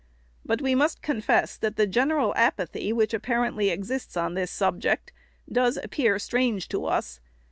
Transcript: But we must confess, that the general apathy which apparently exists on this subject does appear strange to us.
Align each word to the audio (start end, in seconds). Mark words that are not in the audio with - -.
But 0.43 0.63
we 0.63 0.73
must 0.73 1.03
confess, 1.03 1.55
that 1.57 1.75
the 1.75 1.85
general 1.85 2.33
apathy 2.35 2.91
which 2.91 3.13
apparently 3.13 3.69
exists 3.69 4.17
on 4.17 4.33
this 4.33 4.49
subject 4.49 5.11
does 5.47 5.77
appear 5.77 6.17
strange 6.17 6.67
to 6.69 6.85
us. 6.85 7.19